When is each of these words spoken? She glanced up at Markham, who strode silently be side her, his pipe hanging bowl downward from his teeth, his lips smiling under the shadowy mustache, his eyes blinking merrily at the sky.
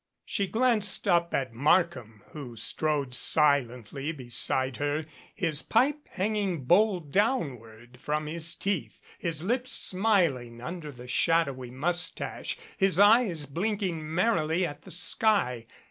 She 0.25 0.47
glanced 0.47 1.07
up 1.07 1.31
at 1.35 1.53
Markham, 1.53 2.23
who 2.31 2.57
strode 2.57 3.13
silently 3.13 4.11
be 4.11 4.29
side 4.29 4.77
her, 4.77 5.05
his 5.35 5.61
pipe 5.61 6.07
hanging 6.09 6.63
bowl 6.65 6.99
downward 6.99 7.99
from 8.01 8.25
his 8.25 8.55
teeth, 8.55 8.99
his 9.19 9.43
lips 9.43 9.71
smiling 9.71 10.59
under 10.59 10.91
the 10.91 11.07
shadowy 11.07 11.69
mustache, 11.69 12.57
his 12.77 12.97
eyes 12.97 13.45
blinking 13.45 14.11
merrily 14.15 14.65
at 14.65 14.81
the 14.81 14.89
sky. 14.89 15.67